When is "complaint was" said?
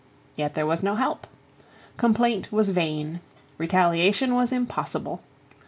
1.95-2.69